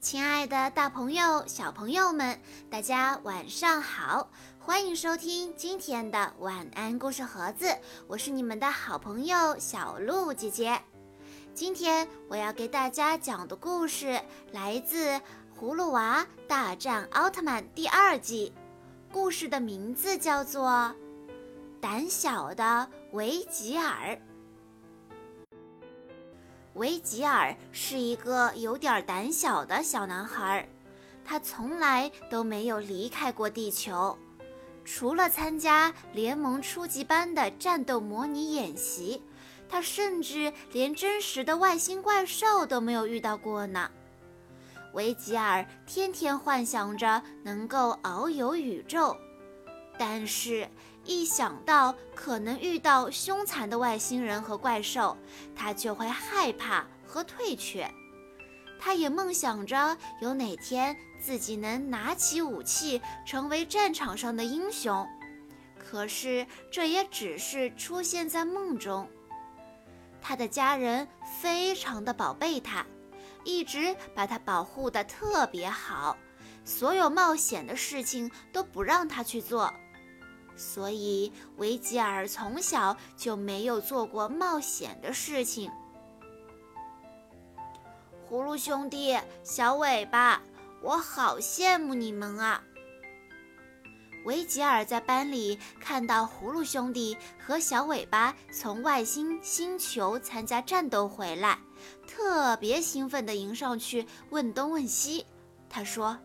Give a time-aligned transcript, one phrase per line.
[0.00, 2.40] 亲爱的，大朋友、小朋友们，
[2.70, 4.30] 大家晚上好！
[4.60, 10.80] 欢迎收听今天的晚安故事盒子，我是你们的好朋友小鹿姐姐。
[11.52, 14.22] 今天我要给大家讲的故事
[14.52, 15.08] 来自
[15.58, 18.52] 《葫芦娃大战奥特曼》第二季，
[19.10, 20.68] 故事的名字叫做
[21.80, 24.14] 《胆小的维吉尔》。
[26.78, 30.68] 维吉尔是一个有点胆小的小男孩，
[31.24, 34.16] 他从来都没有离开过地球，
[34.84, 39.20] 除了参加联盟初级班的战斗模拟演习，
[39.68, 43.90] 他甚至连真实的外星怪兽都没有遇到过呢。
[44.94, 49.16] 维吉尔天天幻想着能够遨游宇宙，
[49.98, 50.68] 但是。
[51.08, 55.16] 一想到可能遇到凶残的外星人和怪兽，
[55.56, 57.90] 他就会害怕和退却。
[58.78, 65.08] 他也梦想着有哪天自己能拿起武器，成为战场上的英雄。
[65.78, 69.08] 可是这也只是出现在梦中。
[70.20, 71.08] 他的家人
[71.40, 72.84] 非常的宝贝他，
[73.44, 76.18] 一直把他保护的特别好，
[76.66, 79.72] 所有冒险的事情都不让他去做。
[80.58, 85.70] 所以，维吉尔从小就没有做过冒险的事情。
[88.28, 90.42] 葫芦兄弟，小尾巴，
[90.82, 92.62] 我好羡慕你们啊！
[94.24, 101.58] 维吉尔在班里看到葫芦兄弟和小尾巴从外星星球参加战斗回来，
[102.06, 105.24] 特别兴奋地迎上去问东问西。
[105.70, 106.18] 他说：“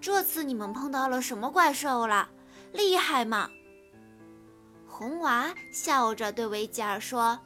[0.00, 2.30] 这次你们碰到了什么怪兽了？”
[2.72, 3.50] 厉害吗？
[4.86, 7.40] 红娃笑着对维吉尔说：“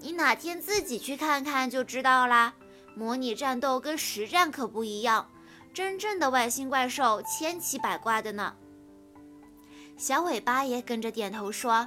[0.00, 2.54] 你哪天自己去看看就知道啦。
[2.94, 5.30] 模拟战斗跟实战可不一样，
[5.74, 8.54] 真正的外星怪兽千奇百怪的呢。”
[9.96, 11.86] 小尾巴也跟着点头说：“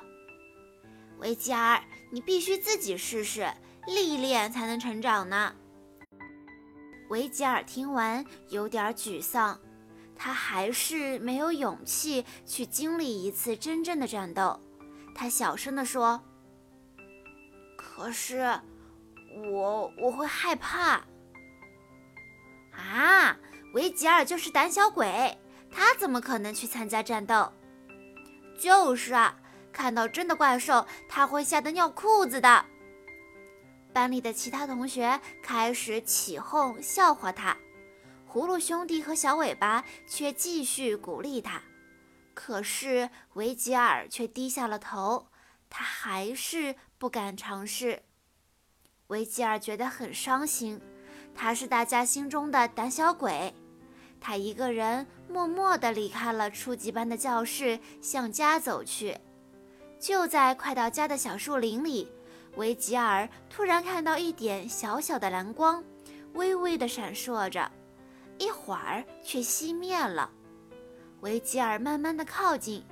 [1.19, 3.51] 维吉尔，你必须自己试试，
[3.87, 5.53] 历练才能成长呢。”
[7.09, 9.59] 维吉尔听完有点沮丧。
[10.15, 14.59] 他还是没有勇气去经历一次真正的战斗，
[15.13, 16.21] 他小声地说
[17.77, 18.59] ：“可是，
[19.51, 21.01] 我我会害怕。”
[22.71, 23.37] 啊，
[23.73, 25.37] 维吉尔就是胆小鬼，
[25.71, 27.51] 他怎么可能去参加战斗？
[28.59, 29.37] 就是啊，
[29.71, 32.65] 看到真的怪兽，他会吓得尿裤子的。
[33.93, 37.55] 班里的其他同学开始起哄笑话他。
[38.35, 41.61] 葫芦兄弟和小尾巴却继续鼓励他，
[42.33, 45.27] 可是维吉尔却低下了头，
[45.69, 48.03] 他还是不敢尝试。
[49.07, 50.81] 维吉尔觉得很伤心，
[51.33, 53.55] 他是大家心中的胆小鬼。
[54.19, 59.17] 他一个人默默地离开了初级班的教室，向家走去。
[59.97, 62.11] 就在快到家的小树林里，
[62.57, 65.81] 维吉尔突然看到一点小小的蓝光，
[66.33, 67.71] 微微地闪烁着。
[68.37, 70.29] 一会儿却熄灭了。
[71.21, 72.83] 维吉尔慢慢的靠近，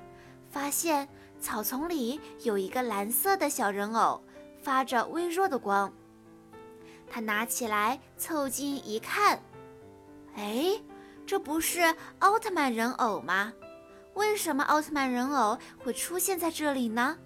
[0.50, 1.08] 发现
[1.40, 4.22] 草丛里有一个蓝色的小人偶，
[4.62, 5.92] 发着微弱的光。
[7.08, 9.40] 他拿起来凑近一看，
[10.34, 10.80] 哎，
[11.26, 13.52] 这不是奥特曼人偶吗？
[14.14, 17.18] 为什么奥特曼人偶会出现在这里呢？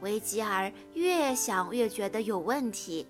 [0.00, 3.06] 维吉尔越想越觉得有问题，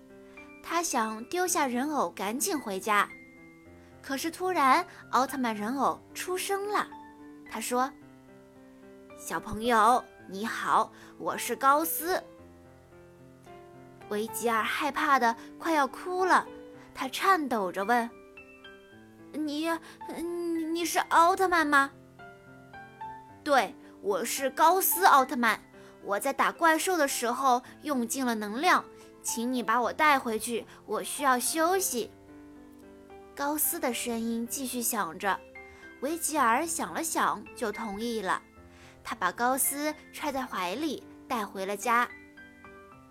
[0.61, 3.07] 他想丢下人偶，赶紧回家。
[4.01, 6.87] 可是突然，奥特曼人偶出声了。
[7.49, 7.91] 他说
[9.17, 12.21] ：“小朋友，你好，我是高斯。”
[14.09, 16.45] 维吉尔害怕的快要哭了，
[16.93, 18.09] 他颤抖着问
[19.31, 19.69] ：“你，
[20.73, 21.91] 你是奥特曼吗
[23.43, 25.59] ？”“对，我是高斯奥特曼。
[26.03, 28.83] 我在打怪兽的时候用尽了能量，
[29.21, 32.11] 请你把我带回去，我需要休息。”
[33.41, 35.35] 高斯的声音继续响着，
[36.01, 38.39] 维吉尔想了想，就同意了。
[39.03, 42.07] 他把高斯揣在怀里，带回了家。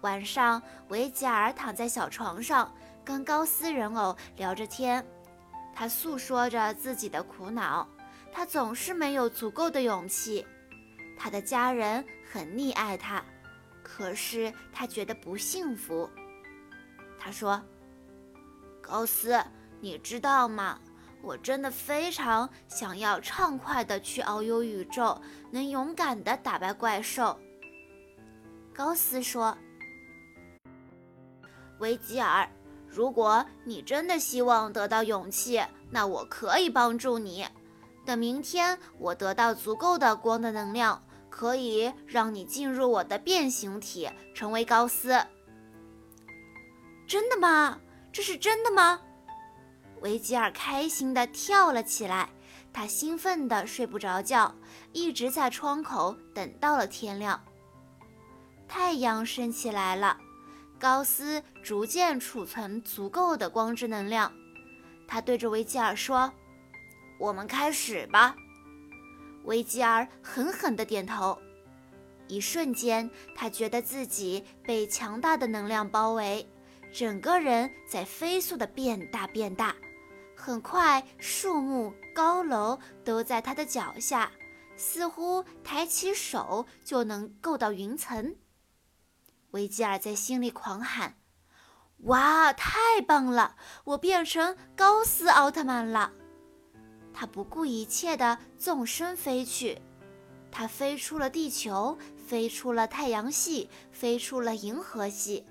[0.02, 2.72] 晚上，维吉尔躺在小床上，
[3.04, 5.04] 跟高斯人偶聊着天。
[5.74, 7.88] 他诉说着自己的苦恼，
[8.32, 10.46] 他总是没有足够的勇气。
[11.18, 13.20] 他的家人很溺爱他，
[13.82, 16.08] 可是他觉得不幸福。
[17.18, 17.60] 他说
[18.80, 19.36] ：“高斯。”
[19.80, 20.78] 你知道吗？
[21.22, 27.38] 我真的非常想要畅快的去遨游宇宙，能勇敢的打败怪兽。
[28.72, 29.56] 高斯说
[31.78, 32.48] ：“维吉尔，
[32.88, 37.46] 如果你真的希望得到勇气，那我可以帮助你。
[38.06, 45.08] 等明天我得到足够的光的能量，可以让你进入我的变形体，成为高斯。
[47.06, 47.78] 真的吗？
[48.10, 49.02] 这是真的吗？
[50.00, 52.28] 维吉尔开心地跳了起来，
[52.72, 54.54] 他兴奋地睡不着觉，
[54.92, 57.42] 一直在窗口等到了天亮。
[58.68, 60.16] 太阳升起来了，
[60.78, 64.32] 高斯逐渐储存足够的光之能量。
[65.08, 66.32] 他对着维吉尔说
[67.18, 68.36] ：“我们开始吧。”
[69.44, 71.36] 维吉尔狠狠地点头。
[72.28, 76.48] 一瞬间，他觉得自己被强大的能量包围，
[76.94, 79.74] 整个人在飞速地变大变大。
[80.40, 84.32] 很快，树木、高楼都在他的脚下，
[84.74, 88.34] 似乎抬起手就能够到云层。
[89.50, 91.16] 维吉尔在心里狂喊
[92.08, 93.56] ：“哇，太棒了！
[93.84, 96.10] 我变成高斯奥特曼了！”
[97.12, 99.78] 他不顾一切地纵身飞去，
[100.50, 105.46] 他飞出了地球，飞出了太阳系，飞出了银河系。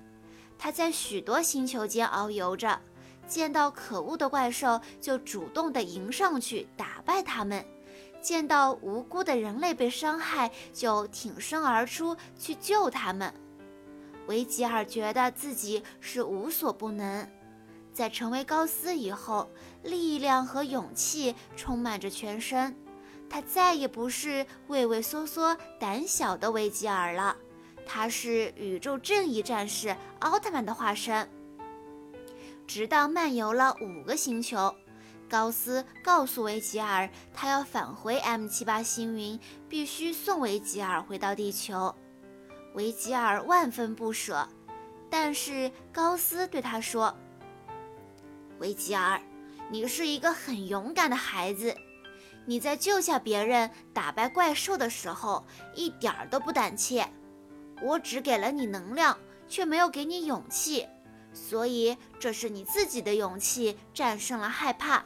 [0.57, 2.81] 他在许多星球间遨游着。
[3.29, 7.63] 见到可恶的怪兽，就主动地迎上去打败他们；
[8.21, 13.31] 见到无辜的人类被伤害，就挺身而出去救他们。
[14.27, 17.29] 维吉尔觉得自己是无所不能。
[17.93, 19.49] 在成为高斯以后，
[19.83, 22.75] 力量和勇气充满着全身。
[23.29, 27.35] 他再也不是畏畏缩缩、胆小的维吉尔了，
[27.85, 31.29] 他是宇宙正义战士奥特曼的化身。
[32.69, 34.75] 直到漫游了五个星球，
[35.27, 41.95] 高斯告诉维吉尔，他要返回 M 七八星云，必须送维吉尔回到地球。
[42.75, 44.47] 维吉尔万分不舍，
[45.09, 47.17] 但是高斯对他说
[48.61, 49.19] ：“维吉尔，
[49.71, 51.75] 你是一个很勇敢的孩子，
[52.45, 55.43] 你在救下别人、打败怪兽的时候
[55.73, 57.03] 一点儿都不胆怯。
[57.81, 59.17] 我只给了你能量，
[59.47, 60.85] 却没有给你勇气。”
[61.39, 65.03] 所以，这是你自己的勇气战胜了害怕。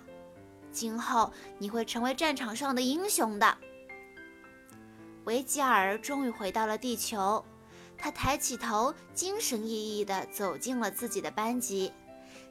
[0.71, 3.57] 今后你会成为战场上的英雄的。
[5.25, 7.45] 维吉尔终于回到了地球，
[7.97, 11.94] 他抬起头，精神奕奕地走进了自己的班级，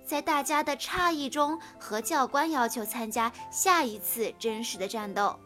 [0.06, 5.38] 在大家的诧异中，和教官要求参加下一次真实的战斗。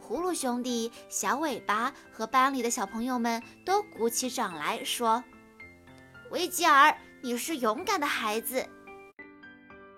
[0.00, 5.22] 葫芦兄弟、小尾巴和班里的小朋友们都鼓起掌来说
[6.30, 8.64] ：“维吉尔。”你是勇敢的孩子，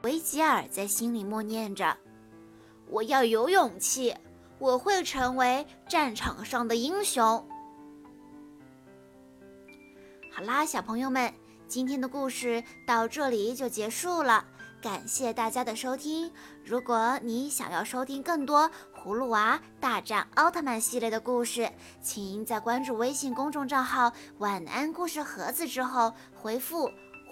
[0.05, 1.94] 维吉尔在心里默念着
[2.88, 4.17] ：“我要有勇气，
[4.58, 7.22] 我会成为战场上的英雄。”
[10.32, 11.31] 好啦，小朋友们，
[11.69, 14.43] 今天的故事到这里就结束了，
[14.81, 16.32] 感谢大家的收听。
[16.64, 18.62] 如果你想要收听更多
[18.96, 21.70] 《葫芦娃大战奥特曼》系列的故事，
[22.00, 26.90] 请在关注微信公众账号“晚安故事盒子”之后回复。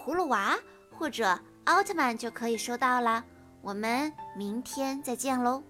[0.09, 0.59] 葫芦娃
[0.91, 3.23] 或者奥特曼就可以收到了。
[3.61, 5.63] 我们明天再见喽。